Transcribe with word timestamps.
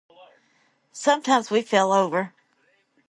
Sometimes 0.93 1.51
we 1.51 1.61
fell 1.61 1.93
over. 1.93 2.33